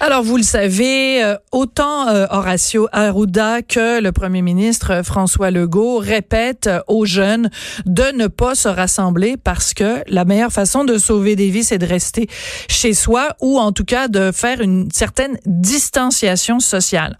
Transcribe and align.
Alors, 0.00 0.22
vous 0.22 0.36
le 0.36 0.44
savez, 0.44 1.24
euh, 1.24 1.34
autant 1.50 2.06
euh, 2.06 2.26
Horacio 2.30 2.86
Arruda 2.92 3.62
que 3.62 4.00
le 4.00 4.12
premier 4.12 4.42
ministre 4.42 4.92
euh, 4.92 5.02
François 5.02 5.50
Legault 5.50 5.98
répètent 5.98 6.70
aux 6.86 7.04
jeunes 7.04 7.50
de 7.84 8.04
ne 8.16 8.28
pas 8.28 8.54
se 8.54 8.68
rassembler 8.68 9.36
parce 9.36 9.74
que 9.74 10.04
la 10.06 10.24
meilleure 10.24 10.52
façon 10.52 10.84
de 10.84 10.98
sauver 10.98 11.34
des 11.34 11.50
vies, 11.50 11.64
c'est 11.64 11.78
de 11.78 11.86
rester 11.86 12.28
chez 12.68 12.94
soi 12.94 13.30
ou 13.40 13.58
en 13.58 13.72
tout 13.72 13.84
cas 13.84 14.06
de 14.06 14.30
faire 14.30 14.60
une 14.60 14.88
certaine 14.92 15.36
distanciation 15.46 16.60
sociale. 16.60 17.18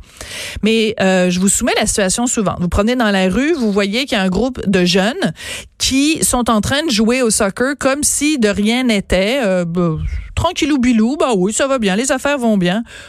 Mais 0.62 0.94
je 0.98 1.40
vous 1.40 1.48
soumets 1.48 1.74
la 1.76 1.86
situation 1.86 2.26
souvent. 2.26 2.54
Vous 2.60 2.68
prenez 2.68 2.94
dans 2.94 3.10
la 3.10 3.28
rue, 3.28 3.54
vous 3.54 3.72
voyez 3.72 4.04
qu'il 4.04 4.16
y 4.16 4.20
a 4.20 4.22
un 4.24 4.28
groupe 4.28 4.60
de 4.68 4.84
jeunes 4.84 5.32
qui 5.78 6.22
sont 6.24 6.50
en 6.50 6.60
train 6.60 6.84
de 6.84 6.90
jouer 6.90 7.22
au 7.22 7.30
soccer 7.30 7.74
comme 7.78 8.02
si 8.02 8.38
de 8.38 8.48
rien 8.48 8.84
n'était. 8.84 9.40
Euh, 9.42 9.64
bah, 9.64 9.96
tranquillou 10.34 10.78
bilou, 10.78 11.16
bah 11.16 11.32
oui, 11.36 11.52
ça 11.52 11.66
va 11.66 11.78
bien, 11.78 11.96
les 11.96 12.12
affaires 12.12 12.38
vont 12.38 12.58
bien. 12.58 12.67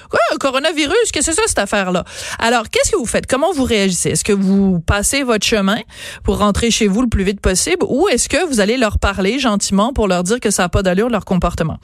Quoi, 0.10 0.20
coronavirus, 0.40 1.12
qu'est-ce 1.12 1.28
que 1.28 1.34
c'est 1.34 1.42
ça 1.42 1.48
cette 1.48 1.60
affaire-là? 1.60 2.04
Alors, 2.40 2.70
qu'est-ce 2.70 2.92
que 2.92 2.98
vous 2.98 3.06
faites? 3.06 3.28
Comment 3.28 3.52
vous 3.52 3.64
réagissez? 3.64 4.12
Est-ce 4.12 4.24
que 4.24 4.34
vous 4.34 4.80
passez 4.80 5.24
votre 5.24 5.46
chemin 5.46 5.80
pour 6.24 6.38
rentrer 6.38 6.72
chez 6.72 6.88
vous 6.88 7.02
le 7.02 7.08
plus 7.08 7.24
vite 7.24 7.42
possible 7.42 7.86
ou 7.88 8.08
est-ce 8.10 8.30
que 8.30 8.48
vous 8.48 8.60
allez 8.60 8.78
leur 8.78 9.00
parler 9.00 9.40
gentiment 9.40 9.94
pour 9.94 10.08
leur 10.08 10.24
dire 10.24 10.40
que 10.40 10.52
ça 10.52 10.64
n'a 10.64 10.70
pas 10.70 10.84
d'allure 10.84 11.10
leur 11.10 11.26
comportement? 11.26 11.78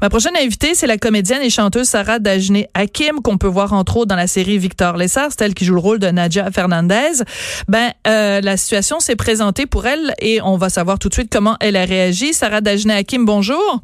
Ma 0.00 0.10
prochaine 0.10 0.36
invitée, 0.36 0.74
c'est 0.74 0.86
la 0.86 0.98
comédienne 0.98 1.42
et 1.42 1.50
chanteuse 1.50 1.88
Sarah 1.88 2.18
Dajné 2.18 2.68
Hakim 2.74 3.20
qu'on 3.22 3.38
peut 3.38 3.46
voir 3.46 3.72
entre 3.72 3.96
autres 3.96 4.08
dans 4.08 4.16
la 4.16 4.26
série 4.26 4.58
Victor 4.58 4.96
Lessard, 4.96 5.30
c'est 5.30 5.44
elle 5.44 5.54
qui 5.54 5.64
joue 5.64 5.74
le 5.74 5.80
rôle 5.80 5.98
de 5.98 6.08
Nadia 6.08 6.50
Fernandez. 6.50 7.22
Ben, 7.68 7.92
euh, 8.06 8.40
la 8.40 8.56
situation 8.56 9.00
s'est 9.00 9.16
présentée 9.16 9.66
pour 9.66 9.86
elle 9.86 10.14
et 10.20 10.40
on 10.42 10.56
va 10.56 10.68
savoir 10.68 10.98
tout 10.98 11.08
de 11.08 11.14
suite 11.14 11.32
comment 11.32 11.56
elle 11.60 11.76
a 11.76 11.84
réagi. 11.84 12.32
Sarah 12.32 12.60
Dajna 12.60 12.96
Hakim, 12.96 13.24
bonjour. 13.24 13.82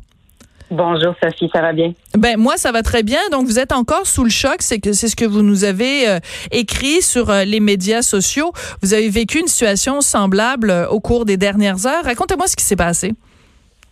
Bonjour 0.70 1.14
Sophie, 1.22 1.48
ça 1.52 1.60
va 1.60 1.72
bien? 1.72 1.92
Ben 2.18 2.36
moi 2.36 2.56
ça 2.56 2.72
va 2.72 2.82
très 2.82 3.04
bien. 3.04 3.20
Donc 3.30 3.44
vous 3.44 3.58
êtes 3.58 3.72
encore 3.72 4.06
sous 4.06 4.24
le 4.24 4.30
choc, 4.30 4.56
c'est 4.60 4.80
que 4.80 4.92
c'est 4.92 5.06
ce 5.06 5.14
que 5.14 5.24
vous 5.24 5.42
nous 5.42 5.64
avez 5.64 6.08
euh, 6.08 6.18
écrit 6.50 7.02
sur 7.02 7.30
euh, 7.30 7.44
les 7.44 7.60
médias 7.60 8.02
sociaux. 8.02 8.52
Vous 8.82 8.92
avez 8.92 9.08
vécu 9.08 9.38
une 9.38 9.46
situation 9.46 10.00
semblable 10.00 10.70
euh, 10.70 10.88
au 10.88 10.98
cours 10.98 11.24
des 11.24 11.36
dernières 11.36 11.86
heures. 11.86 12.04
Racontez-moi 12.04 12.48
ce 12.48 12.56
qui 12.56 12.64
s'est 12.64 12.76
passé. 12.76 13.12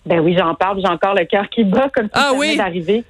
Ben 0.04 0.18
oui, 0.18 0.36
j'en 0.36 0.54
parle, 0.54 0.80
j'ai 0.80 0.88
encore 0.88 1.14
le 1.14 1.24
cœur 1.24 1.48
qui 1.48 1.62
bat 1.64 1.88
comme 1.94 2.06
si 2.06 2.10
ah, 2.14 2.30
ça 2.30 2.34
oui? 2.34 2.56
d'arriver. 2.56 3.04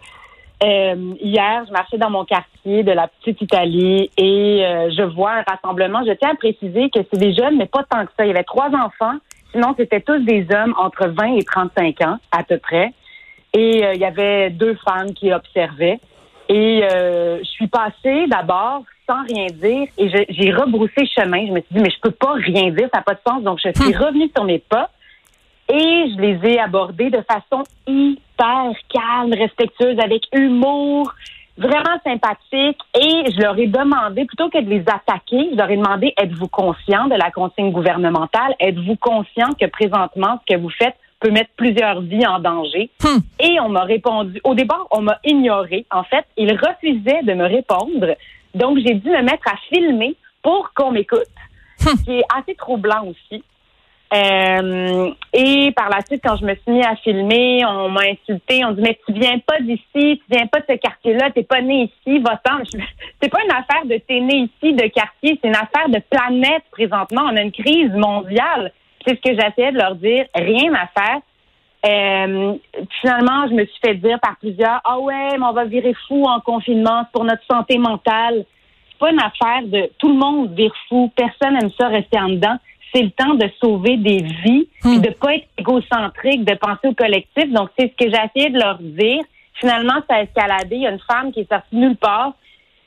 hier, 0.62 1.64
je 1.66 1.72
marchais 1.72 1.98
dans 1.98 2.10
mon 2.10 2.24
quartier 2.24 2.82
de 2.82 2.92
la 2.92 3.08
petite 3.08 3.40
Italie 3.40 4.10
et 4.16 4.62
je 4.96 5.02
vois 5.14 5.32
un 5.32 5.42
rassemblement. 5.42 6.04
Je 6.06 6.12
tiens 6.12 6.30
à 6.32 6.36
préciser 6.36 6.90
que 6.90 7.00
c'est 7.10 7.18
des 7.18 7.34
jeunes, 7.34 7.56
mais 7.56 7.66
pas 7.66 7.82
tant 7.90 8.04
que 8.04 8.12
ça. 8.16 8.24
Il 8.24 8.28
y 8.28 8.30
avait 8.30 8.44
trois 8.44 8.68
enfants 8.68 9.14
Sinon, 9.54 9.72
c'était 9.78 10.00
tous 10.00 10.18
des 10.18 10.48
hommes 10.52 10.74
entre 10.76 11.06
20 11.06 11.36
et 11.36 11.44
35 11.44 12.00
ans, 12.00 12.18
à 12.32 12.42
peu 12.42 12.58
près. 12.58 12.92
Et 13.55 13.84
euh, 13.84 13.94
il 13.94 14.00
y 14.00 14.05
avait 14.05 14.50
deux 14.50 14.77
femmes 14.86 15.14
qui 15.14 15.33
observaient. 15.33 16.00
Et 16.48 16.83
euh, 16.92 17.38
je 17.38 17.48
suis 17.48 17.69
passée 17.69 18.27
d'abord 18.28 18.83
sans 19.06 19.22
rien 19.24 19.47
dire 19.47 19.88
et 19.98 20.27
j'ai 20.28 20.52
rebroussé 20.52 21.06
chemin. 21.06 21.47
Je 21.47 21.52
me 21.52 21.60
suis 21.60 21.75
dit, 21.75 21.80
mais 21.80 21.91
je 21.91 22.00
peux 22.00 22.10
pas 22.10 22.32
rien 22.34 22.70
dire, 22.70 22.88
ça 22.92 22.98
n'a 22.98 23.02
pas 23.02 23.14
de 23.14 23.20
sens. 23.27 23.42
Donc, 23.42 23.60
je 23.65 23.70
suis 23.70 23.94
hum. 23.94 24.03
revenue 24.03 24.31
sur 24.34 24.44
mes 24.44 24.59
pas 24.59 24.91
et 25.69 26.12
je 26.15 26.20
les 26.20 26.38
ai 26.50 26.60
abordés 26.60 27.10
de 27.10 27.22
façon 27.22 27.65
hyper 27.87 28.72
calme, 28.92 29.32
respectueuse, 29.32 29.98
avec 29.98 30.25
humour 30.32 31.15
vraiment 31.56 31.98
sympathique 32.04 32.78
et 32.94 33.31
je 33.31 33.41
leur 33.41 33.59
ai 33.59 33.66
demandé, 33.66 34.25
plutôt 34.25 34.50
que 34.50 34.60
de 34.60 34.69
les 34.69 34.81
attaquer, 34.81 35.50
je 35.53 35.56
leur 35.56 35.71
ai 35.71 35.76
demandé, 35.76 36.12
êtes-vous 36.16 36.48
conscient 36.48 37.06
de 37.06 37.15
la 37.15 37.31
consigne 37.31 37.71
gouvernementale? 37.71 38.54
Êtes-vous 38.59 38.97
conscient 38.97 39.53
que 39.59 39.66
présentement, 39.66 40.41
ce 40.41 40.54
que 40.54 40.60
vous 40.60 40.71
faites 40.71 40.97
peut 41.24 41.30
mettre 41.30 41.50
plusieurs 41.56 42.02
vies 42.02 42.26
en 42.26 42.38
danger? 42.38 42.90
Hmm. 43.02 43.18
Et 43.40 43.58
on 43.60 43.70
m'a 43.70 43.84
répondu, 43.84 44.40
au 44.44 44.54
départ, 44.54 44.86
on 44.90 45.00
m'a 45.00 45.18
ignoré. 45.24 45.86
En 45.90 46.04
fait, 46.04 46.26
ils 46.36 46.52
refusaient 46.52 47.22
de 47.22 47.32
me 47.32 47.46
répondre. 47.46 48.14
Donc, 48.54 48.78
j'ai 48.78 48.94
dû 48.94 49.08
me 49.08 49.22
mettre 49.22 49.48
à 49.48 49.56
filmer 49.72 50.16
pour 50.42 50.72
qu'on 50.74 50.92
m'écoute. 50.92 51.22
Hmm. 51.80 51.96
Ce 51.96 52.04
qui 52.04 52.18
est 52.18 52.24
assez 52.36 52.54
troublant 52.54 53.06
aussi. 53.06 53.42
Euh, 54.12 55.10
et 55.32 55.72
par 55.72 55.88
la 55.88 56.00
suite, 56.06 56.20
quand 56.22 56.36
je 56.36 56.44
me 56.44 56.54
suis 56.54 56.70
mis 56.70 56.84
à 56.84 56.94
filmer, 56.96 57.64
on 57.64 57.88
m'a 57.88 58.02
insulté. 58.02 58.64
On 58.64 58.72
dit 58.72 58.82
mais 58.82 58.98
tu 59.06 59.12
viens 59.14 59.38
pas 59.38 59.58
d'ici, 59.60 59.80
tu 59.94 60.24
viens 60.30 60.46
pas 60.46 60.60
de 60.60 60.66
ce 60.68 60.76
quartier-là, 60.76 61.30
t'es 61.30 61.42
pas 61.42 61.62
né 61.62 61.91
ici, 61.91 62.18
va-t'en. 62.20 62.62
C'est 63.20 63.30
pas 63.30 63.42
une 63.42 63.50
affaire 63.50 63.86
de 63.86 63.96
t'es 64.06 64.20
né 64.20 64.50
ici, 64.50 64.74
de 64.74 64.86
quartier, 64.88 65.38
c'est 65.41 65.48
une 65.48 65.56
affaire 65.56 65.88
de 65.88 65.98
planète 66.10 66.64
présentement. 66.70 67.22
On 67.24 67.36
a 67.36 67.42
une 67.42 67.52
crise 67.52 67.91
mondiale. 67.92 68.72
C'est 69.06 69.16
ce 69.16 69.20
que 69.20 69.38
j'essayais 69.38 69.72
de 69.72 69.78
leur 69.78 69.94
dire. 69.97 70.26
Rien 70.34 70.72
à 70.75 70.87
faire. 70.87 71.20
Euh, 71.87 72.54
finalement, 73.00 73.47
je 73.48 73.54
me 73.54 73.65
suis 73.66 73.78
fait 73.84 73.94
dire 73.94 74.19
par 74.20 74.37
plusieurs 74.38 74.81
Ah 74.84 74.98
ouais, 74.98 75.37
mais 75.38 75.44
on 75.44 75.53
va 75.53 75.65
virer 75.65 75.94
fou 76.09 76.25
en 76.25 76.41
confinement, 76.41 77.04
pour 77.12 77.25
notre 77.25 77.44
santé 77.50 77.76
mentale. 77.78 78.44
C'est 78.91 78.98
pas 78.98 79.10
une 79.10 79.20
affaire 79.20 79.62
de 79.65 79.91
tout 79.98 80.09
le 80.09 80.15
monde 80.15 80.54
vire 80.54 80.72
fou. 80.88 81.12
Personne 81.15 81.56
aime 81.60 81.70
ça 81.78 81.88
rester 81.88 82.19
en 82.19 82.28
dedans 82.28 82.59
c'est 82.94 83.03
le 83.03 83.10
temps 83.10 83.34
de 83.34 83.48
sauver 83.60 83.97
des 83.97 84.22
vies, 84.22 84.69
hmm. 84.84 85.00
de 85.00 85.10
pas 85.10 85.34
être 85.34 85.48
égocentrique, 85.59 86.44
de 86.44 86.54
penser 86.54 86.88
au 86.88 86.94
collectif. 86.94 87.50
Donc, 87.53 87.71
c'est 87.76 87.92
ce 87.92 88.04
que 88.04 88.10
j'ai 88.10 88.21
essayé 88.25 88.50
de 88.50 88.59
leur 88.59 88.78
dire. 88.78 89.22
Finalement, 89.54 90.00
ça 90.09 90.16
a 90.16 90.22
escaladé. 90.22 90.76
Il 90.76 90.82
y 90.82 90.86
a 90.86 90.91
une 90.91 91.00
femme 91.00 91.32
qui 91.32 91.41
est 91.41 91.48
sortie 91.50 91.75
nulle 91.76 91.97
part, 91.97 92.34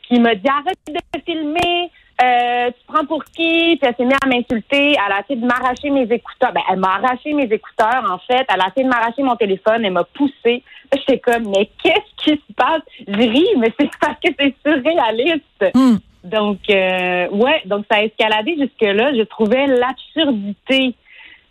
qui 0.07 0.19
m'a 0.19 0.35
dit 0.35 0.47
arrête 0.47 0.77
de 0.87 1.21
filmer, 1.25 1.91
euh, 2.23 2.71
tu 2.71 2.85
prends 2.87 3.05
pour 3.05 3.23
qui? 3.25 3.77
Puis 3.77 3.79
elle 3.81 3.95
s'est 3.95 4.05
mise 4.05 4.17
à 4.23 4.27
m'insulter. 4.27 4.91
Elle 4.91 5.11
a 5.11 5.21
essayé 5.21 5.39
de 5.39 5.45
m'arracher 5.45 5.89
mes 5.89 6.03
écouteurs. 6.03 6.51
Ben, 6.53 6.61
elle 6.69 6.79
m'a 6.79 6.95
arraché 6.95 7.33
mes 7.33 7.43
écouteurs, 7.51 8.03
en 8.09 8.17
fait. 8.19 8.45
Elle 8.53 8.61
a 8.61 8.69
essayé 8.69 8.83
de 8.83 8.89
m'arracher 8.89 9.23
mon 9.23 9.35
téléphone. 9.35 9.85
Elle 9.85 9.93
m'a 9.93 10.03
poussé. 10.03 10.63
J'étais 10.93 11.19
comme, 11.19 11.49
mais 11.49 11.69
qu'est-ce 11.83 12.23
qui 12.23 12.31
se 12.31 12.53
passe? 12.55 12.81
Je 13.07 13.13
ris, 13.13 13.47
mais 13.57 13.71
c'est 13.79 13.89
parce 14.01 14.19
que 14.23 14.29
c'est 14.39 14.55
surréaliste. 14.65 15.75
Hmm. 15.75 15.97
Donc, 16.23 16.59
euh, 16.69 17.27
ouais, 17.29 17.61
donc 17.65 17.85
ça 17.89 17.97
a 17.97 18.03
escaladé 18.03 18.55
jusque-là. 18.57 19.13
Je 19.15 19.23
trouvais 19.23 19.67
l'absurdité 19.67 20.95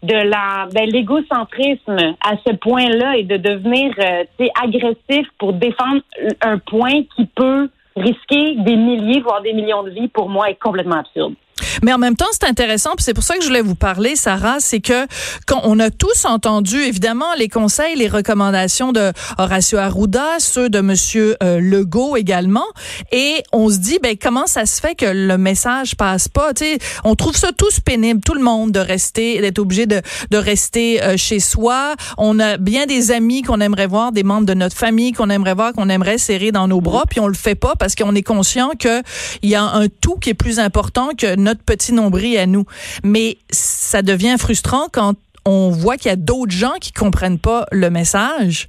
de 0.02 0.14
la 0.14 0.68
ben, 0.72 0.88
l'égocentrisme 0.88 2.14
à 2.20 2.36
ce 2.46 2.54
point-là 2.54 3.16
et 3.16 3.22
de 3.22 3.36
devenir 3.36 3.94
euh, 3.98 4.24
agressif 4.62 5.26
pour 5.38 5.52
défendre 5.52 6.02
un 6.42 6.58
point 6.58 7.02
qui 7.16 7.26
peut 7.26 7.70
risquer 7.96 8.54
des 8.56 8.76
milliers, 8.76 9.20
voire 9.20 9.42
des 9.42 9.52
millions 9.52 9.82
de 9.82 9.90
vies, 9.90 10.08
pour 10.08 10.28
moi, 10.28 10.50
est 10.50 10.60
complètement 10.60 10.96
absurde. 10.96 11.34
Mais 11.82 11.92
en 11.92 11.98
même 11.98 12.16
temps, 12.16 12.26
c'est 12.32 12.44
intéressant, 12.44 12.90
c'est 12.98 13.14
pour 13.14 13.24
ça 13.24 13.36
que 13.36 13.42
je 13.42 13.46
voulais 13.46 13.62
vous 13.62 13.74
parler, 13.74 14.16
Sarah, 14.16 14.56
c'est 14.60 14.80
que 14.80 15.06
quand 15.46 15.60
on 15.64 15.78
a 15.78 15.90
tous 15.90 16.24
entendu 16.24 16.76
évidemment 16.76 17.34
les 17.38 17.48
conseils, 17.48 17.96
les 17.96 18.08
recommandations 18.08 18.92
de 18.92 19.12
Horacio 19.38 19.78
Arruda, 19.78 20.38
ceux 20.38 20.68
de 20.68 20.80
Monsieur 20.80 21.36
euh, 21.42 21.60
Legault 21.60 22.16
également, 22.16 22.66
et 23.12 23.42
on 23.52 23.68
se 23.68 23.78
dit, 23.78 23.98
ben 24.02 24.16
comment 24.20 24.46
ça 24.46 24.66
se 24.66 24.80
fait 24.80 24.94
que 24.94 25.06
le 25.06 25.38
message 25.38 25.96
passe 25.96 26.28
pas 26.28 26.54
Tu 26.54 26.64
sais, 26.64 26.78
on 27.04 27.14
trouve 27.14 27.36
ça 27.36 27.52
tous 27.56 27.80
pénible, 27.80 28.20
tout 28.20 28.34
le 28.34 28.42
monde, 28.42 28.72
de 28.72 28.80
rester, 28.80 29.40
d'être 29.40 29.58
obligé 29.58 29.86
de, 29.86 30.02
de 30.30 30.36
rester 30.36 31.02
euh, 31.02 31.16
chez 31.16 31.40
soi. 31.40 31.94
On 32.18 32.38
a 32.38 32.56
bien 32.56 32.86
des 32.86 33.10
amis 33.10 33.42
qu'on 33.42 33.60
aimerait 33.60 33.86
voir, 33.86 34.12
des 34.12 34.22
membres 34.22 34.46
de 34.46 34.54
notre 34.54 34.76
famille 34.76 35.12
qu'on 35.12 35.30
aimerait 35.30 35.54
voir, 35.54 35.72
qu'on 35.72 35.88
aimerait 35.88 36.18
serrer 36.18 36.52
dans 36.52 36.68
nos 36.68 36.80
bras, 36.80 37.04
puis 37.08 37.20
on 37.20 37.28
le 37.28 37.34
fait 37.34 37.54
pas 37.54 37.74
parce 37.78 37.94
qu'on 37.94 38.14
est 38.14 38.22
conscient 38.22 38.70
que 38.78 39.02
il 39.42 39.50
y 39.50 39.54
a 39.54 39.62
un 39.62 39.88
tout 39.88 40.16
qui 40.16 40.30
est 40.30 40.34
plus 40.34 40.58
important 40.58 41.10
que 41.16 41.36
notre 41.46 41.62
petit 41.62 41.92
nombril 41.92 42.36
à 42.38 42.46
nous. 42.46 42.64
Mais 43.02 43.38
ça 43.50 44.02
devient 44.02 44.36
frustrant 44.38 44.88
quand 44.92 45.14
on 45.44 45.70
voit 45.70 45.96
qu'il 45.96 46.10
y 46.10 46.12
a 46.12 46.16
d'autres 46.16 46.52
gens 46.52 46.74
qui 46.80 46.92
comprennent 46.92 47.38
pas 47.38 47.66
le 47.72 47.88
message. 47.88 48.68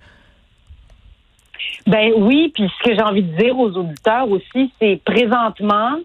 Ben 1.87 2.11
oui, 2.17 2.51
puis 2.53 2.69
ce 2.69 2.89
que 2.89 2.95
j'ai 2.95 3.01
envie 3.01 3.23
de 3.23 3.35
dire 3.37 3.57
aux 3.57 3.71
auditeurs 3.71 4.29
aussi, 4.29 4.71
c'est 4.79 5.01
présentement, 5.03 5.97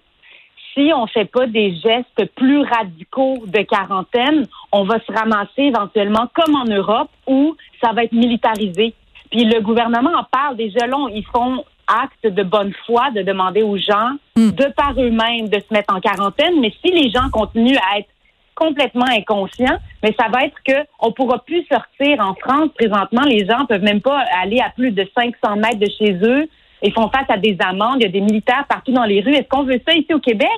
si 0.72 0.90
on 0.94 1.06
fait 1.06 1.26
pas 1.26 1.46
des 1.46 1.74
gestes 1.74 2.24
plus 2.36 2.62
radicaux 2.62 3.42
de 3.46 3.62
quarantaine, 3.62 4.46
on 4.70 4.84
va 4.84 4.98
se 5.00 5.12
ramasser 5.12 5.62
éventuellement 5.62 6.28
comme 6.34 6.54
en 6.54 6.64
Europe 6.64 7.10
où 7.26 7.54
ça 7.82 7.92
va 7.92 8.04
être 8.04 8.12
militarisé. 8.12 8.94
Puis 9.30 9.44
le 9.44 9.60
gouvernement 9.60 10.12
en 10.16 10.24
parle 10.24 10.56
des 10.56 10.70
gelons. 10.70 11.08
Ils 11.08 11.24
font 11.24 11.64
acte 11.86 12.26
de 12.26 12.42
bonne 12.42 12.72
foi 12.86 13.10
de 13.10 13.22
demander 13.22 13.62
aux 13.62 13.76
gens, 13.76 14.12
hmm. 14.36 14.50
de 14.50 14.72
par 14.76 14.92
eux-mêmes, 14.98 15.48
de 15.48 15.58
se 15.58 15.72
mettre 15.72 15.94
en 15.94 16.00
quarantaine. 16.00 16.60
Mais 16.60 16.72
si 16.84 16.92
les 16.92 17.10
gens 17.10 17.28
continuent 17.30 17.78
à 17.92 17.98
être 17.98 18.08
complètement 18.54 19.06
inconscients, 19.06 19.78
mais 20.02 20.14
ça 20.18 20.28
va 20.28 20.44
être 20.44 20.56
que 20.66 20.86
on 21.00 21.12
pourra 21.12 21.38
plus 21.44 21.64
sortir 21.66 22.20
en 22.20 22.34
France. 22.34 22.70
Présentement, 22.78 23.22
les 23.22 23.46
gens 23.46 23.66
peuvent 23.66 23.82
même 23.82 24.00
pas 24.00 24.24
aller 24.42 24.60
à 24.60 24.70
plus 24.70 24.92
de 24.92 25.06
500 25.16 25.56
mètres 25.56 25.78
de 25.78 25.88
chez 25.98 26.18
eux 26.22 26.48
ils 26.82 26.92
font 26.92 27.08
face 27.08 27.28
à 27.28 27.38
des 27.38 27.56
amendes, 27.60 27.96
il 28.00 28.02
y 28.02 28.06
a 28.06 28.12
des 28.12 28.20
militaires 28.20 28.66
partout 28.68 28.92
dans 28.92 29.04
les 29.04 29.20
rues. 29.20 29.34
Est-ce 29.34 29.48
qu'on 29.48 29.62
veut 29.62 29.80
ça 29.86 29.94
ici 29.94 30.12
au 30.12 30.18
Québec? 30.18 30.48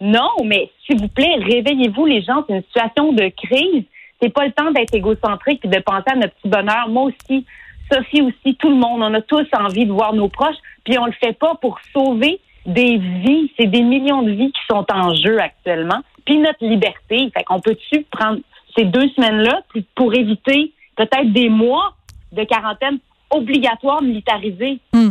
Non, 0.00 0.30
mais 0.44 0.70
s'il 0.84 0.98
vous 0.98 1.08
plaît, 1.08 1.36
réveillez-vous 1.40 2.06
les 2.06 2.22
gens, 2.22 2.44
c'est 2.46 2.56
une 2.56 2.62
situation 2.62 3.12
de 3.12 3.28
crise. 3.28 3.84
C'est 4.20 4.32
pas 4.32 4.46
le 4.46 4.52
temps 4.52 4.70
d'être 4.70 4.94
égocentrique 4.94 5.64
et 5.64 5.68
de 5.68 5.78
penser 5.80 6.06
à 6.06 6.16
notre 6.16 6.34
petit 6.34 6.48
bonheur. 6.48 6.88
Moi 6.88 7.04
aussi, 7.04 7.44
Sophie 7.90 8.22
aussi, 8.22 8.56
tout 8.56 8.68
le 8.68 8.76
monde, 8.76 9.02
on 9.02 9.14
a 9.14 9.20
tous 9.20 9.46
envie 9.58 9.86
de 9.86 9.92
voir 9.92 10.12
nos 10.14 10.28
proches, 10.28 10.56
puis 10.84 10.98
on 10.98 11.06
le 11.06 11.12
fait 11.12 11.32
pas 11.32 11.54
pour 11.60 11.78
sauver 11.92 12.40
des 12.64 12.98
vies. 12.98 13.50
C'est 13.58 13.66
des 13.66 13.82
millions 13.82 14.22
de 14.22 14.32
vies 14.32 14.52
qui 14.52 14.60
sont 14.68 14.84
en 14.92 15.14
jeu 15.14 15.38
actuellement. 15.38 16.00
Puis 16.24 16.38
notre 16.38 16.64
liberté. 16.66 17.30
Fait 17.36 17.44
qu'on 17.44 17.60
peut-tu 17.60 18.04
prendre 18.10 18.40
ces 18.76 18.84
deux 18.84 19.08
semaines-là 19.10 19.62
pour 19.94 20.14
éviter 20.14 20.72
peut-être 20.96 21.32
des 21.32 21.48
mois 21.48 21.94
de 22.32 22.42
quarantaine 22.44 22.98
obligatoire 23.30 24.02
militarisée? 24.02 24.80
Hmm. 24.92 25.10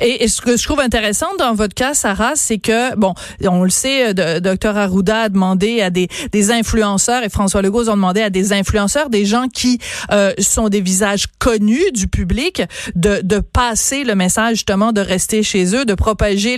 Et, 0.00 0.28
ce 0.28 0.40
que 0.40 0.56
je 0.56 0.64
trouve 0.64 0.80
intéressant 0.80 1.28
dans 1.38 1.54
votre 1.54 1.74
cas, 1.74 1.94
Sarah, 1.94 2.32
c'est 2.34 2.58
que, 2.58 2.94
bon, 2.96 3.14
on 3.42 3.64
le 3.64 3.70
sait, 3.70 4.18
euh, 4.18 4.40
Dr 4.40 4.76
Arruda 4.76 5.22
a 5.22 5.28
demandé 5.28 5.80
à 5.80 5.90
des, 5.90 6.08
des 6.32 6.50
influenceurs 6.50 7.22
et 7.22 7.28
François 7.28 7.62
Legault 7.62 7.88
ont 7.88 7.96
demandé 7.96 8.20
à 8.20 8.30
des 8.30 8.52
influenceurs, 8.52 9.10
des 9.10 9.24
gens 9.24 9.46
qui 9.48 9.78
euh, 10.12 10.32
sont 10.38 10.68
des 10.68 10.80
visages 10.80 11.26
connus 11.38 11.90
du 11.92 12.08
public, 12.08 12.62
de, 12.94 13.20
de 13.22 13.40
passer 13.40 14.04
le 14.04 14.14
message 14.14 14.56
justement 14.56 14.92
de 14.92 15.00
rester 15.00 15.42
chez 15.42 15.74
eux, 15.74 15.84
de 15.84 15.94
propager 15.94 16.56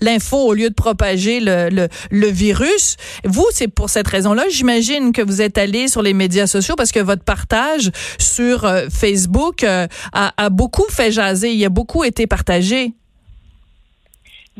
l'info 0.00 0.36
au 0.36 0.54
lieu 0.54 0.70
de 0.70 0.74
propager 0.74 1.40
le, 1.40 1.68
le, 1.68 1.88
le 2.10 2.26
virus. 2.26 2.96
Vous, 3.24 3.46
c'est 3.52 3.68
pour 3.68 3.90
cette 3.90 4.08
raison-là, 4.08 4.44
j'imagine 4.50 5.12
que 5.12 5.22
vous 5.22 5.42
êtes 5.42 5.58
allé 5.58 5.88
sur 5.88 6.02
les 6.02 6.14
médias 6.14 6.46
sociaux 6.46 6.74
parce 6.76 6.92
que 6.92 7.00
votre 7.00 7.24
partage 7.24 7.90
sur 8.18 8.64
euh, 8.64 8.86
Facebook 8.90 9.64
a, 9.64 9.88
a 10.12 10.50
beaucoup 10.50 10.86
fait 10.90 11.12
jaser, 11.12 11.52
il 11.52 11.64
a 11.64 11.68
beaucoup 11.68 12.04
été 12.04 12.26
partagé 12.26 12.79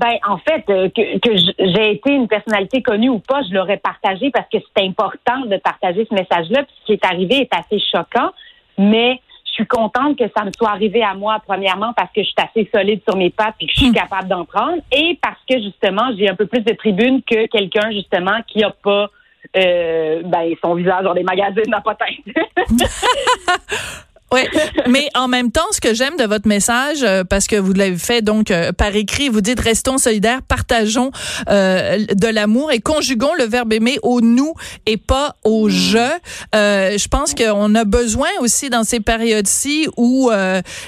ben, 0.01 0.17
en 0.27 0.39
fait, 0.39 0.65
euh, 0.71 0.89
que, 0.89 1.37
j'ai 1.59 1.93
été 1.93 2.13
une 2.13 2.27
personnalité 2.27 2.81
connue 2.81 3.11
ou 3.11 3.19
pas, 3.19 3.43
je 3.43 3.55
l'aurais 3.55 3.77
partagé 3.77 4.31
parce 4.31 4.49
que 4.51 4.57
c'est 4.59 4.83
important 4.83 5.41
de 5.45 5.59
partager 5.59 6.07
ce 6.09 6.15
message-là. 6.15 6.65
ce 6.81 6.87
qui 6.87 6.93
est 6.95 7.05
arrivé 7.05 7.43
est 7.43 7.55
assez 7.55 7.79
choquant, 7.79 8.31
mais 8.79 9.21
je 9.45 9.53
suis 9.53 9.67
contente 9.67 10.17
que 10.17 10.25
ça 10.35 10.45
me 10.45 10.51
soit 10.57 10.71
arrivé 10.71 11.03
à 11.03 11.13
moi, 11.13 11.39
premièrement, 11.47 11.93
parce 11.95 12.11
que 12.13 12.23
je 12.23 12.29
suis 12.29 12.35
assez 12.39 12.71
solide 12.75 13.03
sur 13.07 13.15
mes 13.19 13.29
pattes 13.29 13.57
et 13.61 13.67
que 13.67 13.73
je 13.75 13.79
suis 13.79 13.91
hmm. 13.91 13.95
capable 13.95 14.29
d'en 14.29 14.47
prendre, 14.47 14.79
et 14.91 15.19
parce 15.21 15.41
que, 15.47 15.61
justement, 15.61 16.11
j'ai 16.17 16.31
un 16.31 16.35
peu 16.35 16.47
plus 16.47 16.63
de 16.63 16.73
tribune 16.73 17.23
que 17.23 17.47
quelqu'un, 17.49 17.91
justement, 17.91 18.39
qui 18.47 18.61
n'a 18.61 18.71
pas 18.71 19.11
euh, 19.57 20.23
ben, 20.25 20.55
son 20.63 20.77
visage 20.77 21.05
dans 21.05 21.13
les 21.13 21.25
magazines 21.25 21.69
n'a 21.69 21.83
pas 21.83 21.95
teint. 21.95 22.07
Oui, 24.33 24.43
mais 24.89 25.09
en 25.17 25.27
même 25.27 25.51
temps, 25.51 25.67
ce 25.73 25.81
que 25.81 25.93
j'aime 25.93 26.17
de 26.17 26.25
votre 26.25 26.47
message, 26.47 26.99
euh, 27.03 27.25
parce 27.25 27.49
que 27.49 27.57
vous 27.57 27.73
l'avez 27.73 27.97
fait 27.97 28.23
donc 28.23 28.53
euh, 28.53 28.71
par 28.71 28.95
écrit, 28.95 29.29
vous 29.29 29.41
dites 29.41 29.59
restons 29.59 29.99
solidaires, 29.99 30.41
partageons 30.47 31.11
euh, 31.49 32.05
de 32.15 32.29
l'amour 32.29 32.71
et 32.71 32.79
conjuguons 32.79 33.35
le 33.37 33.45
verbe 33.45 33.73
aimer 33.73 33.99
au 34.03 34.21
nous 34.21 34.55
et 34.87 34.97
pas 34.97 35.35
au 35.45 35.67
mm. 35.67 35.71
je. 35.71 36.11
je 36.53 37.09
pense 37.09 37.35
qu'on 37.35 37.75
a 37.75 37.85
besoin 37.85 38.29
aussi 38.41 38.71
dans 38.71 38.85
ces 38.85 39.01
périodes-ci 39.01 39.89
où 39.97 40.31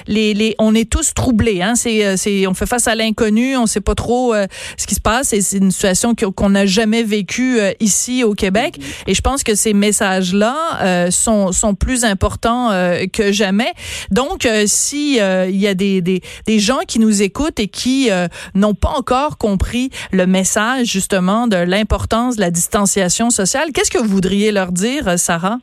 les, 0.07 0.33
les, 0.33 0.55
on 0.57 0.73
est 0.73 0.89
tous 0.89 1.13
troublés. 1.13 1.61
Hein, 1.61 1.75
c'est, 1.75 2.15
c'est, 2.15 2.47
on 2.47 2.53
fait 2.53 2.65
face 2.65 2.87
à 2.87 2.95
l'inconnu, 2.95 3.57
on 3.57 3.65
sait 3.65 3.81
pas 3.81 3.95
trop 3.95 4.33
ce 4.77 4.87
qui 4.87 4.95
se 4.95 5.01
passe 5.01 5.33
et 5.33 5.41
c'est 5.41 5.57
une 5.57 5.71
situation 5.71 6.15
qu'on 6.15 6.49
n'a 6.49 6.65
jamais 6.65 7.03
vécue 7.03 7.59
ici 7.81 8.23
au 8.23 8.33
Québec. 8.33 8.77
Mm-hmm. 8.77 9.03
Et 9.07 9.13
je 9.13 9.21
pense 9.21 9.43
que 9.43 9.55
ces 9.55 9.73
messages-là 9.73 11.09
sont, 11.11 11.51
sont 11.51 11.75
plus 11.75 12.05
importants 12.05 12.69
que 13.11 13.32
jamais. 13.33 13.71
Donc, 14.11 14.45
euh, 14.45 14.63
si 14.65 15.19
euh, 15.19 15.47
il 15.49 15.57
y 15.57 15.67
a 15.67 15.73
des, 15.73 16.21
gens 16.59 16.79
qui 16.87 16.99
nous 16.99 17.21
écoutent 17.21 17.59
et 17.59 17.67
qui 17.67 18.09
euh, 18.11 18.27
n'ont 18.55 18.73
pas 18.73 18.93
encore 18.97 19.37
compris 19.37 19.89
le 20.11 20.25
message 20.25 20.85
justement 20.85 21.47
de 21.47 21.57
l'importance 21.57 22.35
de 22.35 22.41
la 22.41 22.51
distanciation 22.51 23.29
sociale, 23.29 23.71
qu'est-ce 23.73 23.91
que 23.91 23.97
vous 23.97 24.07
voudriez 24.07 24.51
leur 24.51 24.71
dire, 24.71 25.17
Sarah? 25.19 25.57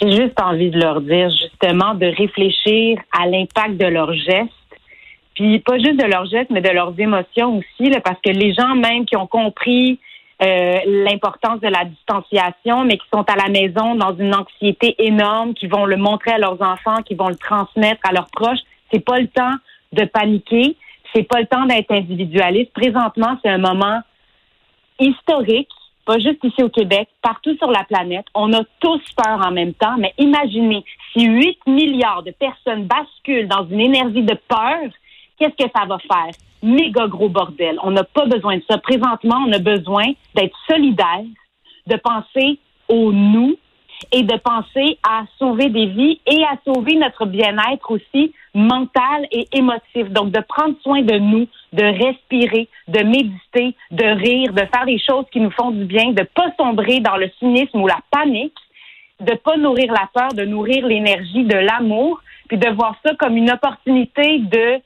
J'ai 0.00 0.12
juste 0.12 0.40
envie 0.40 0.70
de 0.70 0.78
leur 0.78 1.02
dire 1.02 1.28
justement 1.30 1.94
de 1.94 2.06
réfléchir 2.06 2.98
à 3.12 3.26
l'impact 3.26 3.76
de 3.76 3.86
leurs 3.86 4.14
gestes 4.14 4.54
puis 5.40 5.58
pas 5.60 5.78
juste 5.78 5.98
de 5.98 6.04
leurs 6.04 6.26
gestes, 6.26 6.50
mais 6.50 6.60
de 6.60 6.68
leurs 6.68 6.92
émotions 6.98 7.58
aussi, 7.58 7.90
parce 8.04 8.20
que 8.22 8.30
les 8.30 8.52
gens 8.52 8.74
même 8.74 9.06
qui 9.06 9.16
ont 9.16 9.26
compris 9.26 9.98
euh, 10.42 10.78
l'importance 10.86 11.60
de 11.60 11.68
la 11.68 11.84
distanciation, 11.84 12.84
mais 12.84 12.96
qui 12.96 13.06
sont 13.12 13.24
à 13.28 13.36
la 13.36 13.48
maison 13.50 13.94
dans 13.94 14.16
une 14.16 14.34
anxiété 14.34 14.94
énorme, 14.98 15.52
qui 15.52 15.66
vont 15.66 15.84
le 15.84 15.96
montrer 15.96 16.32
à 16.32 16.38
leurs 16.38 16.62
enfants, 16.62 17.02
qui 17.02 17.14
vont 17.14 17.28
le 17.28 17.36
transmettre 17.36 18.00
à 18.08 18.12
leurs 18.12 18.30
proches. 18.30 18.60
C'est 18.90 19.04
pas 19.04 19.18
le 19.18 19.28
temps 19.28 19.54
de 19.92 20.04
paniquer, 20.04 20.76
c'est 21.14 21.24
pas 21.24 21.40
le 21.40 21.46
temps 21.46 21.66
d'être 21.66 21.90
individualiste. 21.90 22.72
Présentement, 22.72 23.36
c'est 23.42 23.50
un 23.50 23.58
moment 23.58 24.00
historique, 24.98 25.68
pas 26.06 26.18
juste 26.18 26.42
ici 26.42 26.62
au 26.62 26.70
Québec, 26.70 27.08
partout 27.20 27.54
sur 27.56 27.70
la 27.70 27.84
planète. 27.84 28.24
On 28.34 28.52
a 28.54 28.62
tous 28.80 29.02
peur 29.14 29.46
en 29.46 29.50
même 29.50 29.74
temps, 29.74 29.96
mais 29.98 30.14
imaginez 30.16 30.84
si 31.12 31.26
8 31.26 31.58
milliards 31.66 32.22
de 32.22 32.30
personnes 32.30 32.86
basculent 32.86 33.48
dans 33.48 33.66
une 33.68 33.80
énergie 33.80 34.22
de 34.22 34.34
peur, 34.48 34.88
qu'est-ce 35.38 35.64
que 35.64 35.70
ça 35.74 35.84
va 35.86 35.98
faire? 35.98 36.32
Méga 36.62 37.06
gros 37.06 37.28
bordel. 37.28 37.78
On 37.82 37.90
n'a 37.90 38.04
pas 38.04 38.26
besoin 38.26 38.56
de 38.56 38.62
ça. 38.70 38.78
Présentement, 38.78 39.36
on 39.46 39.52
a 39.52 39.58
besoin 39.58 40.04
d'être 40.34 40.56
solidaire, 40.68 41.24
de 41.86 41.96
penser 41.96 42.58
au 42.88 43.12
nous 43.12 43.56
et 44.12 44.22
de 44.22 44.36
penser 44.38 44.98
à 45.06 45.24
sauver 45.38 45.68
des 45.68 45.86
vies 45.86 46.20
et 46.26 46.42
à 46.44 46.56
sauver 46.64 46.96
notre 46.96 47.26
bien-être 47.26 47.90
aussi 47.90 48.32
mental 48.54 49.26
et 49.30 49.46
émotif. 49.52 50.08
Donc, 50.10 50.32
de 50.32 50.40
prendre 50.40 50.74
soin 50.82 51.02
de 51.02 51.18
nous, 51.18 51.46
de 51.72 51.84
respirer, 51.84 52.68
de 52.88 53.02
méditer, 53.02 53.76
de 53.90 54.04
rire, 54.04 54.52
de 54.52 54.66
faire 54.74 54.86
des 54.86 54.98
choses 54.98 55.26
qui 55.30 55.40
nous 55.40 55.50
font 55.50 55.70
du 55.70 55.84
bien, 55.84 56.12
de 56.12 56.22
pas 56.22 56.50
sombrer 56.58 57.00
dans 57.00 57.16
le 57.16 57.30
cynisme 57.38 57.80
ou 57.80 57.86
la 57.86 58.00
panique, 58.10 58.56
de 59.20 59.34
pas 59.34 59.56
nourrir 59.56 59.92
la 59.92 60.08
peur, 60.12 60.32
de 60.32 60.44
nourrir 60.44 60.86
l'énergie 60.86 61.44
de 61.44 61.56
l'amour, 61.56 62.20
puis 62.48 62.58
de 62.58 62.68
voir 62.70 62.96
ça 63.04 63.14
comme 63.16 63.36
une 63.36 63.50
opportunité 63.50 64.38
de 64.38 64.80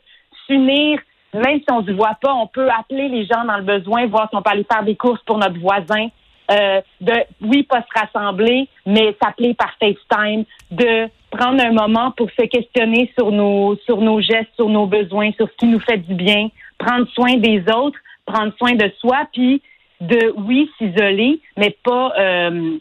s'unir 0.47 0.99
même 1.35 1.59
si 1.59 1.67
on 1.71 1.83
ne 1.83 1.87
se 1.87 1.93
voit 1.93 2.17
pas, 2.21 2.33
on 2.33 2.47
peut 2.47 2.69
appeler 2.71 3.09
les 3.09 3.27
gens 3.27 3.45
dans 3.45 3.57
le 3.57 3.63
besoin, 3.63 4.07
voir 4.07 4.29
si 4.31 4.37
on 4.37 4.43
peut 4.43 4.51
aller 4.51 4.67
faire 4.71 4.85
des 4.85 4.97
courses 4.97 5.23
pour 5.27 5.39
notre 5.39 5.59
voisin. 5.59 6.09
Euh, 6.51 6.81
de 7.01 7.13
oui, 7.41 7.63
pas 7.63 7.83
se 7.83 7.99
rassembler, 7.99 8.69
mais 8.85 9.17
s'appeler 9.23 9.55
par 9.55 9.75
FaceTime, 9.81 10.45
de 10.71 11.09
prendre 11.31 11.65
un 11.65 11.73
moment 11.73 12.11
pour 12.11 12.29
se 12.39 12.45
questionner 12.45 13.11
sur 13.19 13.33
nos 13.33 13.77
sur 13.87 14.01
nos 14.03 14.21
gestes, 14.21 14.51
sur 14.55 14.69
nos 14.69 14.87
besoins, 14.87 15.33
sur 15.33 15.49
ce 15.49 15.57
qui 15.57 15.67
nous 15.67 15.81
fait 15.81 15.97
du 15.97 16.15
bien, 16.15 16.49
prendre 16.79 17.09
soin 17.13 17.37
des 17.39 17.65
autres, 17.75 17.99
prendre 18.27 18.53
soin 18.59 18.75
de 18.75 18.93
soi, 19.01 19.23
puis 19.33 19.63
de 20.03 20.35
oui 20.37 20.71
s'isoler, 20.77 21.41
mais 21.57 21.77
pas 21.83 22.13
euh, 22.19 22.77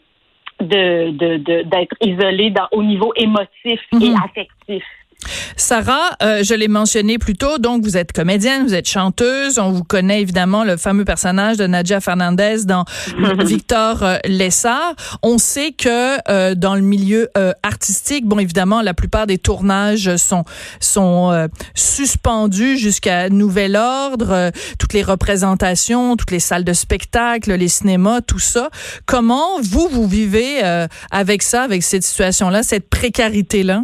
de 0.60 1.62
d'être 1.62 1.96
isolé 2.02 2.50
dans, 2.50 2.68
au 2.72 2.82
niveau 2.82 3.12
émotif 3.16 3.80
et 3.92 4.10
mhm. 4.10 4.16
affectif. 4.22 4.84
Sarah, 5.56 6.10
euh, 6.22 6.42
je 6.42 6.54
l'ai 6.54 6.68
mentionné 6.68 7.18
plus 7.18 7.36
tôt, 7.36 7.58
donc 7.58 7.82
vous 7.84 7.96
êtes 7.96 8.12
comédienne, 8.12 8.64
vous 8.64 8.74
êtes 8.74 8.88
chanteuse, 8.88 9.58
on 9.58 9.70
vous 9.70 9.84
connaît 9.84 10.20
évidemment 10.20 10.64
le 10.64 10.76
fameux 10.76 11.04
personnage 11.04 11.56
de 11.56 11.66
Nadia 11.66 12.00
Fernandez 12.00 12.64
dans 12.64 12.84
Victor 13.44 14.02
euh, 14.02 14.18
Lessard. 14.24 14.94
On 15.22 15.38
sait 15.38 15.72
que 15.72 16.18
euh, 16.28 16.54
dans 16.54 16.74
le 16.74 16.80
milieu 16.80 17.28
artistique, 17.62 18.26
bon 18.26 18.38
évidemment 18.38 18.82
la 18.82 18.94
plupart 18.94 19.26
des 19.26 19.38
tournages 19.38 20.16
sont 20.16 20.44
sont 20.80 21.48
suspendus 21.74 22.78
jusqu'à 22.78 23.28
nouvel 23.28 23.76
ordre, 23.76 24.50
toutes 24.78 24.92
les 24.92 25.02
représentations, 25.02 26.16
toutes 26.16 26.30
les 26.30 26.40
salles 26.40 26.64
de 26.64 26.72
spectacle, 26.72 27.52
les 27.54 27.68
cinémas, 27.68 28.20
tout 28.20 28.38
ça. 28.38 28.70
Comment 29.06 29.60
vous 29.62 29.88
vous 29.90 30.06
vivez 30.06 30.62
avec 31.10 31.42
ça, 31.42 31.62
avec 31.62 31.82
cette 31.82 32.04
situation 32.04 32.50
là, 32.50 32.62
cette 32.62 32.88
précarité 32.88 33.62
là? 33.62 33.82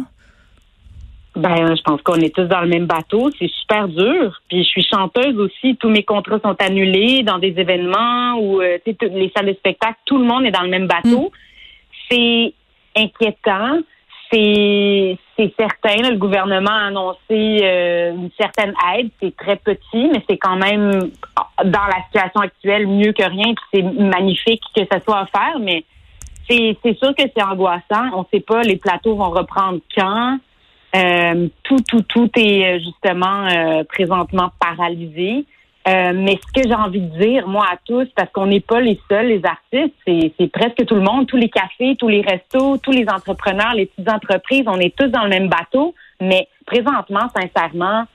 Ben, 1.41 1.75
je 1.75 1.81
pense 1.81 2.01
qu'on 2.03 2.15
est 2.15 2.33
tous 2.33 2.45
dans 2.45 2.61
le 2.61 2.67
même 2.67 2.85
bateau. 2.85 3.31
C'est 3.39 3.49
super 3.49 3.87
dur. 3.87 4.39
Puis 4.47 4.63
je 4.63 4.69
suis 4.69 4.83
chanteuse 4.83 5.35
aussi. 5.37 5.75
Tous 5.77 5.89
mes 5.89 6.03
contrats 6.03 6.39
sont 6.39 6.55
annulés 6.59 7.23
dans 7.23 7.39
des 7.39 7.53
événements 7.57 8.35
ou 8.39 8.61
euh, 8.61 8.77
les 8.85 9.31
salles 9.35 9.47
de 9.47 9.53
spectacle. 9.53 9.95
Tout 10.05 10.19
le 10.19 10.25
monde 10.25 10.45
est 10.45 10.51
dans 10.51 10.61
le 10.61 10.69
même 10.69 10.85
bateau. 10.85 11.31
Mm. 11.31 12.11
C'est 12.11 12.53
inquiétant. 12.95 13.79
C'est 14.31 15.17
c'est 15.35 15.53
certain. 15.57 16.09
le 16.11 16.17
gouvernement 16.17 16.71
a 16.71 16.87
annoncé 16.87 17.17
euh, 17.63 18.11
une 18.13 18.29
certaine 18.39 18.73
aide. 18.95 19.09
C'est 19.19 19.35
très 19.35 19.55
petit, 19.55 20.09
mais 20.13 20.23
c'est 20.29 20.37
quand 20.37 20.57
même 20.57 21.09
dans 21.65 21.85
la 21.87 22.03
situation 22.05 22.41
actuelle 22.41 22.85
mieux 22.85 23.13
que 23.13 23.23
rien. 23.23 23.53
Puis 23.55 23.65
c'est 23.73 23.81
magnifique 23.81 24.61
que 24.75 24.83
ça 24.91 24.99
soit 24.99 25.23
offert, 25.23 25.59
mais 25.59 25.83
c'est 26.47 26.77
c'est 26.83 26.97
sûr 26.99 27.15
que 27.15 27.23
c'est 27.35 27.43
angoissant. 27.43 28.11
On 28.13 28.19
ne 28.19 28.25
sait 28.31 28.41
pas 28.41 28.61
les 28.61 28.77
plateaux 28.77 29.15
vont 29.15 29.31
reprendre 29.31 29.79
quand. 29.97 30.37
Euh, 30.95 31.47
tout, 31.63 31.79
tout, 31.87 32.01
tout 32.01 32.29
est 32.35 32.65
euh, 32.65 32.79
justement 32.79 33.47
euh, 33.47 33.83
présentement 33.85 34.49
paralysé. 34.59 35.45
mais 35.85 36.37
ce 36.45 36.61
que 36.61 36.67
j'ai 36.67 36.75
envie 36.75 36.99
de 36.99 37.17
dire, 37.17 37.47
moi 37.47 37.65
à 37.71 37.77
tous, 37.85 38.07
parce 38.15 38.29
qu'on 38.31 38.47
n'est 38.47 38.59
pas 38.59 38.81
les 38.81 38.99
seuls, 39.09 39.27
les 39.27 39.41
artistes, 39.45 39.95
c'est 40.05 40.51
presque 40.51 40.85
tout 40.85 40.95
le 40.95 41.01
monde, 41.01 41.27
tous 41.27 41.37
les 41.37 41.49
cafés, 41.49 41.95
tous 41.97 42.09
les 42.09 42.21
restos, 42.21 42.77
tous 42.77 42.91
les 42.91 43.07
entrepreneurs, 43.09 43.73
les 43.73 43.85
petites 43.85 44.09
entreprises, 44.09 44.65
on 44.67 44.79
est 44.79 44.95
tous 44.95 45.07
dans 45.07 45.23
le 45.23 45.29
même 45.29 45.47
bateau. 45.47 45.95
Mais 46.19 46.47
présentement, 46.65 47.27
sincèrement, 47.35 48.05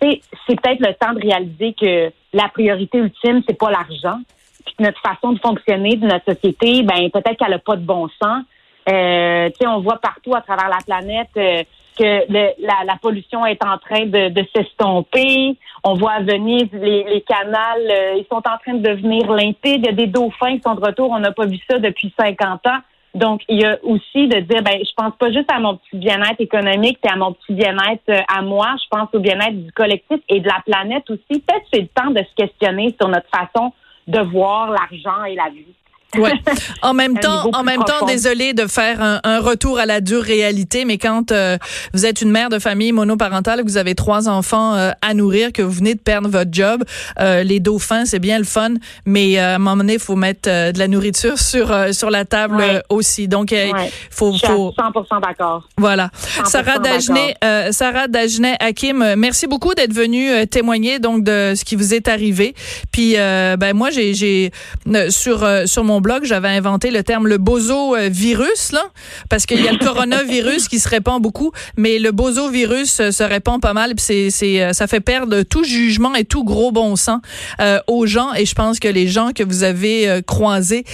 c'est 0.00 0.60
peut-être 0.60 0.80
le 0.80 0.94
temps 0.94 1.12
de 1.12 1.20
réaliser 1.20 1.74
que 1.74 2.10
la 2.32 2.48
priorité 2.48 2.98
ultime, 2.98 3.42
c'est 3.46 3.58
pas 3.58 3.70
l'argent, 3.70 4.20
puis 4.64 4.74
que 4.76 4.82
notre 4.82 5.00
façon 5.00 5.32
de 5.32 5.38
fonctionner 5.38 5.96
de 5.96 6.06
notre 6.06 6.32
société, 6.32 6.82
ben 6.82 7.10
peut-être 7.10 7.36
qu'elle 7.36 7.52
a 7.52 7.58
pas 7.58 7.76
de 7.76 7.84
bon 7.84 8.08
sens. 8.20 8.44
Euh, 8.88 9.48
on 9.66 9.80
voit 9.80 9.98
partout 9.98 10.34
à 10.34 10.42
travers 10.42 10.68
la 10.68 10.78
planète 10.84 11.30
euh, 11.36 11.62
que 11.96 12.32
la, 12.32 12.84
la, 12.84 12.96
pollution 13.00 13.44
est 13.46 13.62
en 13.64 13.78
train 13.78 14.06
de, 14.06 14.28
de 14.28 14.46
s'estomper. 14.54 15.56
On 15.82 15.94
voit 15.94 16.12
à 16.12 16.20
Venise 16.20 16.68
les, 16.72 17.04
les 17.04 17.20
canals, 17.22 17.90
euh, 17.90 18.14
ils 18.16 18.26
sont 18.30 18.36
en 18.36 18.58
train 18.58 18.74
de 18.74 18.88
devenir 18.88 19.32
limpides. 19.32 19.80
Il 19.82 19.86
y 19.86 19.88
a 19.88 19.92
des 19.92 20.06
dauphins 20.06 20.56
qui 20.56 20.62
sont 20.62 20.74
de 20.74 20.84
retour. 20.84 21.10
On 21.10 21.18
n'a 21.18 21.32
pas 21.32 21.46
vu 21.46 21.58
ça 21.68 21.78
depuis 21.78 22.12
50 22.18 22.66
ans. 22.66 22.78
Donc, 23.14 23.42
il 23.48 23.60
y 23.60 23.64
a 23.64 23.78
aussi 23.84 24.26
de 24.26 24.40
dire, 24.40 24.62
ben, 24.62 24.76
je 24.80 24.90
pense 24.96 25.14
pas 25.16 25.30
juste 25.30 25.50
à 25.50 25.60
mon 25.60 25.76
petit 25.76 25.96
bien-être 25.96 26.40
économique, 26.40 26.98
et 27.04 27.08
à 27.08 27.16
mon 27.16 27.32
petit 27.32 27.52
bien-être 27.52 28.08
euh, 28.08 28.20
à 28.28 28.42
moi. 28.42 28.74
Je 28.82 28.88
pense 28.90 29.08
au 29.12 29.20
bien-être 29.20 29.64
du 29.64 29.72
collectif 29.72 30.18
et 30.28 30.40
de 30.40 30.48
la 30.48 30.60
planète 30.66 31.08
aussi. 31.10 31.40
Peut-être 31.40 31.64
c'est 31.72 31.82
le 31.82 31.88
temps 31.88 32.10
de 32.10 32.18
se 32.18 32.34
questionner 32.34 32.94
sur 33.00 33.08
notre 33.08 33.28
façon 33.28 33.72
de 34.08 34.18
voir 34.20 34.70
l'argent 34.70 35.24
et 35.24 35.34
la 35.34 35.48
vie. 35.50 35.74
Ouais. 36.16 36.32
En 36.82 36.92
même 36.92 37.18
temps, 37.18 37.48
en 37.52 37.62
même 37.62 37.82
temps, 37.84 38.04
désolé 38.06 38.52
de 38.52 38.66
faire 38.66 39.00
un, 39.02 39.20
un, 39.24 39.40
retour 39.40 39.78
à 39.78 39.86
la 39.86 40.00
dure 40.00 40.22
réalité, 40.22 40.84
mais 40.84 40.98
quand 40.98 41.32
euh, 41.32 41.56
vous 41.94 42.04
êtes 42.04 42.20
une 42.20 42.30
mère 42.30 42.50
de 42.50 42.58
famille 42.58 42.92
monoparentale, 42.92 43.60
que 43.62 43.68
vous 43.68 43.76
avez 43.76 43.94
trois 43.94 44.28
enfants 44.28 44.74
euh, 44.74 44.90
à 45.00 45.14
nourrir, 45.14 45.52
que 45.52 45.62
vous 45.62 45.70
venez 45.70 45.94
de 45.94 46.00
perdre 46.00 46.28
votre 46.28 46.50
job, 46.52 46.84
euh, 47.20 47.42
les 47.42 47.60
dauphins, 47.60 48.04
c'est 48.04 48.18
bien 48.18 48.38
le 48.38 48.44
fun, 48.44 48.74
mais 49.06 49.38
à 49.38 49.54
un 49.54 49.58
moment 49.58 49.78
donné, 49.78 49.98
faut 49.98 50.16
mettre 50.16 50.48
de 50.48 50.78
la 50.78 50.88
nourriture 50.88 51.38
sur 51.38 51.72
sur 51.94 52.10
la 52.10 52.24
table 52.24 52.82
aussi. 52.88 53.28
Donc, 53.28 53.52
il 53.52 53.72
faut, 54.10 54.32
Je 54.32 54.38
suis 54.38 54.46
faut. 54.46 54.74
100% 54.78 55.22
d'accord. 55.22 55.68
Voilà. 55.78 56.10
Sarah 56.44 56.78
Dagenet, 56.78 57.34
Sarah 57.70 58.08
Dagenet, 58.08 58.56
Hakim, 58.60 59.14
merci 59.16 59.46
beaucoup 59.46 59.74
d'être 59.74 59.92
venue 59.92 60.46
témoigner 60.48 60.98
donc 60.98 61.24
de 61.24 61.54
ce 61.56 61.64
qui 61.64 61.76
vous 61.76 61.94
est 61.94 62.08
arrivé. 62.08 62.54
Puis, 62.92 63.14
ben 63.14 63.72
moi, 63.74 63.90
j'ai 63.90 64.14
j'ai 64.14 64.52
sur 65.08 65.46
sur 65.66 65.84
mon 65.84 66.00
blog, 66.04 66.24
j'avais 66.24 66.48
inventé 66.48 66.90
le 66.90 67.02
terme 67.02 67.26
le 67.26 67.38
bozo 67.38 67.96
euh, 67.96 68.08
virus 68.10 68.72
là, 68.72 68.84
parce 69.30 69.46
qu'il 69.46 69.60
y 69.64 69.66
a 69.66 69.72
le 69.72 69.78
coronavirus 69.78 70.68
qui 70.68 70.78
se 70.78 70.88
répand 70.88 71.20
beaucoup, 71.20 71.50
mais 71.78 71.98
le 71.98 72.12
bozo 72.12 72.50
virus 72.50 73.00
euh, 73.00 73.10
se 73.10 73.24
répand 73.24 73.60
pas 73.60 73.72
mal, 73.72 73.94
c'est 73.96 74.28
c'est 74.28 74.62
euh, 74.62 74.72
ça 74.74 74.86
fait 74.86 75.00
perdre 75.00 75.42
tout 75.42 75.64
jugement 75.64 76.14
et 76.14 76.24
tout 76.24 76.44
gros 76.44 76.70
bon 76.72 76.94
sens 76.94 77.20
aux 77.86 78.06
gens 78.06 78.34
et 78.34 78.44
je 78.44 78.54
pense 78.54 78.78
que 78.78 78.88
les 78.88 79.08
gens 79.08 79.30
que 79.34 79.42
vous 79.42 79.64
avez 79.64 80.20
croisés 80.26 80.84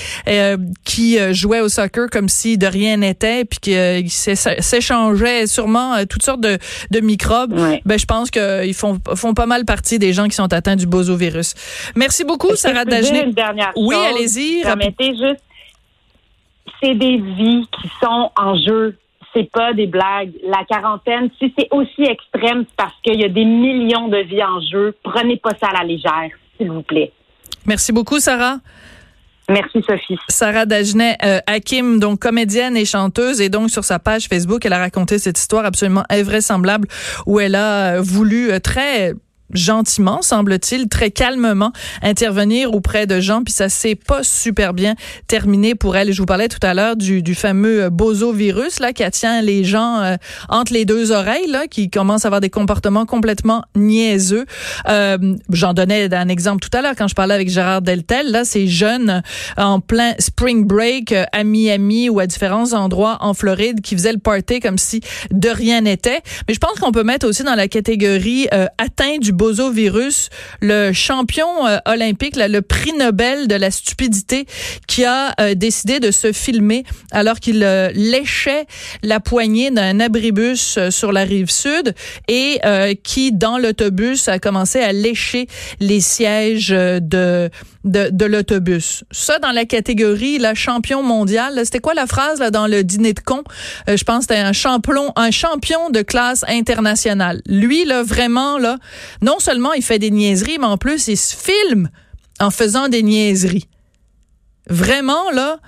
qui 0.84 1.18
jouaient 1.32 1.60
au 1.60 1.68
soccer 1.68 2.08
comme 2.10 2.28
si 2.28 2.56
de 2.56 2.66
rien 2.66 2.98
n'était 2.98 3.44
puis 3.44 3.58
qui 3.58 3.74
s'échangeaient 4.08 5.46
sûrement 5.48 6.04
toutes 6.08 6.22
sortes 6.22 6.40
de, 6.40 6.58
de 6.90 7.00
microbes, 7.00 7.54
ben 7.84 7.98
je 7.98 8.06
pense 8.06 8.30
qu'ils 8.30 8.74
font 8.74 9.00
font 9.14 9.34
pas 9.34 9.46
mal 9.46 9.64
partie 9.64 9.98
des 9.98 10.12
gens 10.12 10.28
qui 10.28 10.36
sont 10.36 10.52
atteints 10.52 10.76
du 10.76 10.86
bozo 10.86 11.16
virus. 11.16 11.54
Merci 11.96 12.24
beaucoup 12.24 12.54
Sarah 12.54 12.84
Dagenet. 12.84 13.26
Oui, 13.76 13.96
allez-y 13.96 14.62
juste, 15.06 15.42
c'est 16.82 16.94
des 16.94 17.18
vies 17.18 17.66
qui 17.80 17.90
sont 18.02 18.30
en 18.36 18.56
jeu. 18.56 18.96
C'est 19.34 19.50
pas 19.50 19.72
des 19.72 19.86
blagues. 19.86 20.32
La 20.44 20.64
quarantaine, 20.64 21.30
si 21.38 21.54
c'est 21.56 21.68
aussi 21.70 22.02
extrême, 22.02 22.64
c'est 22.68 22.76
parce 22.76 22.94
qu'il 23.02 23.20
y 23.20 23.24
a 23.24 23.28
des 23.28 23.44
millions 23.44 24.08
de 24.08 24.18
vies 24.18 24.42
en 24.42 24.60
jeu. 24.60 24.96
Prenez 25.04 25.36
pas 25.36 25.50
ça 25.60 25.68
à 25.68 25.82
la 25.82 25.84
légère, 25.84 26.30
s'il 26.56 26.70
vous 26.70 26.82
plaît. 26.82 27.12
Merci 27.66 27.92
beaucoup, 27.92 28.18
Sarah. 28.18 28.56
Merci 29.48 29.82
Sophie. 29.82 30.16
Sarah 30.28 30.64
Dagenet, 30.64 31.16
euh, 31.24 31.40
Hakim, 31.46 31.98
donc 31.98 32.20
comédienne 32.20 32.76
et 32.76 32.84
chanteuse, 32.84 33.40
et 33.40 33.48
donc 33.48 33.70
sur 33.70 33.82
sa 33.82 33.98
page 33.98 34.28
Facebook, 34.28 34.64
elle 34.64 34.72
a 34.72 34.78
raconté 34.78 35.18
cette 35.18 35.38
histoire 35.38 35.64
absolument 35.64 36.04
invraisemblable 36.08 36.86
où 37.26 37.40
elle 37.40 37.56
a 37.56 38.00
voulu 38.00 38.52
euh, 38.52 38.60
très 38.60 39.12
gentiment, 39.52 40.22
semble-t-il, 40.22 40.88
très 40.88 41.10
calmement 41.10 41.72
intervenir 42.02 42.74
auprès 42.74 43.06
de 43.06 43.20
gens, 43.20 43.42
puis 43.42 43.52
ça 43.52 43.68
s'est 43.68 43.94
pas 43.94 44.22
super 44.22 44.74
bien 44.74 44.94
terminé 45.26 45.74
pour 45.74 45.96
elle. 45.96 46.12
Je 46.12 46.18
vous 46.18 46.26
parlais 46.26 46.48
tout 46.48 46.64
à 46.64 46.74
l'heure 46.74 46.96
du, 46.96 47.22
du 47.22 47.34
fameux 47.34 47.84
euh, 47.84 47.90
bozo 47.90 48.32
virus 48.32 48.80
là 48.80 48.92
qui 48.92 49.08
tient 49.10 49.42
les 49.42 49.64
gens 49.64 50.00
euh, 50.00 50.16
entre 50.48 50.72
les 50.72 50.84
deux 50.84 51.12
oreilles 51.12 51.48
là, 51.48 51.66
qui 51.66 51.90
commence 51.90 52.24
à 52.24 52.28
avoir 52.28 52.40
des 52.40 52.50
comportements 52.50 53.06
complètement 53.06 53.62
niaiseux. 53.76 54.46
Euh, 54.88 55.18
J'en 55.50 55.74
donnais 55.74 56.12
un 56.14 56.28
exemple 56.28 56.60
tout 56.60 56.76
à 56.76 56.82
l'heure 56.82 56.94
quand 56.96 57.08
je 57.08 57.14
parlais 57.14 57.34
avec 57.34 57.48
Gérard 57.48 57.82
Deltel. 57.82 58.30
Là, 58.30 58.44
ces 58.44 58.66
jeunes 58.66 59.22
en 59.56 59.80
plein 59.80 60.14
spring 60.18 60.66
break 60.66 61.12
euh, 61.12 61.24
à 61.32 61.44
Miami 61.44 62.08
ou 62.08 62.20
à 62.20 62.26
différents 62.26 62.72
endroits 62.72 63.18
en 63.20 63.34
Floride 63.34 63.80
qui 63.80 63.94
faisaient 63.94 64.12
le 64.12 64.18
party 64.18 64.60
comme 64.60 64.78
si 64.78 65.00
de 65.30 65.48
rien 65.48 65.82
n'était. 65.82 66.20
Mais 66.48 66.54
je 66.54 66.60
pense 66.60 66.78
qu'on 66.78 66.92
peut 66.92 67.04
mettre 67.04 67.26
aussi 67.26 67.42
dans 67.42 67.54
la 67.54 67.68
catégorie 67.68 68.48
atteint 68.78 69.18
du 69.18 69.32
le 70.60 70.92
champion 70.92 71.66
euh, 71.66 71.78
olympique, 71.86 72.36
le 72.36 72.60
prix 72.60 72.92
Nobel 72.92 73.48
de 73.48 73.54
la 73.54 73.70
stupidité, 73.70 74.46
qui 74.86 75.04
a 75.04 75.34
euh, 75.40 75.54
décidé 75.54 75.98
de 76.00 76.10
se 76.10 76.32
filmer 76.32 76.84
alors 77.10 77.40
qu'il 77.40 77.62
euh, 77.64 77.90
léchait 77.94 78.66
la 79.02 79.20
poignée 79.20 79.70
d'un 79.70 80.00
abribus 80.00 80.78
sur 80.90 81.12
la 81.12 81.24
rive 81.24 81.50
sud 81.50 81.94
et 82.28 82.60
qui, 83.02 83.32
dans 83.32 83.58
l'autobus, 83.58 84.28
a 84.28 84.38
commencé 84.38 84.80
à 84.80 84.92
lécher 84.92 85.46
les 85.80 86.00
sièges 86.00 86.68
de 86.68 87.50
de, 87.84 88.24
l'autobus. 88.24 89.04
Ça, 89.10 89.38
dans 89.38 89.52
la 89.52 89.64
catégorie 89.64 90.38
la 90.38 90.54
champion 90.54 91.02
mondial, 91.02 91.60
c'était 91.64 91.78
quoi 91.78 91.94
la 91.94 92.06
phrase 92.06 92.38
là, 92.40 92.50
dans 92.50 92.66
le 92.66 92.84
dîner 92.84 93.12
de 93.12 93.20
con? 93.20 93.42
je 93.88 94.02
pense 94.04 94.26
que 94.26 94.34
c'était 94.34 94.40
un 94.42 94.52
champion, 94.52 95.12
un 95.16 95.30
champion 95.30 95.90
de 95.90 96.02
classe 96.02 96.44
internationale. 96.48 97.42
Lui, 97.46 97.84
là, 97.84 98.02
vraiment, 98.02 98.58
là, 98.58 98.78
non 99.22 99.38
seulement 99.38 99.72
il 99.72 99.82
fait 99.82 99.98
des 99.98 100.10
niaiseries, 100.10 100.58
mais 100.58 100.66
en 100.66 100.76
plus, 100.76 101.08
il 101.08 101.16
se 101.16 101.34
filme 101.34 101.88
en 102.38 102.50
faisant 102.50 102.88
des 102.88 103.02
niaiseries. 103.02 103.68
Vraiment, 104.68 105.30
là, 105.32 105.58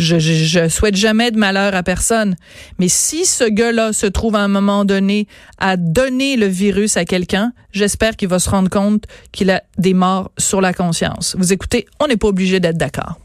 je, 0.00 0.18
je, 0.18 0.68
souhaite 0.68 0.96
jamais 0.96 1.30
de 1.30 1.38
malheur 1.38 1.74
à 1.74 1.82
personne. 1.82 2.36
Mais 2.78 2.88
si 2.88 3.24
ce 3.24 3.44
gars-là 3.44 3.92
se 3.92 4.06
trouve 4.06 4.36
à 4.36 4.40
un 4.40 4.48
moment 4.48 4.84
donné 4.84 5.26
à 5.58 5.76
donner 5.76 6.36
le 6.36 6.46
virus 6.46 6.96
à 6.96 7.04
quelqu'un, 7.04 7.52
j'espère 7.72 8.16
qu'il 8.16 8.28
va 8.28 8.38
se 8.38 8.50
rendre 8.50 8.70
compte 8.70 9.04
qu'il 9.32 9.50
a 9.50 9.62
des 9.78 9.94
morts 9.94 10.30
sur 10.38 10.60
la 10.60 10.72
conscience. 10.72 11.36
Vous 11.38 11.52
écoutez, 11.52 11.86
on 12.00 12.06
n'est 12.06 12.16
pas 12.16 12.28
obligé 12.28 12.60
d'être 12.60 12.78
d'accord. 12.78 13.18